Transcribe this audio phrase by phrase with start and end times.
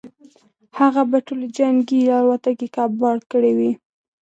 [0.79, 3.71] هغه به ټولې جنګي الوتکې کباړ کړې وي.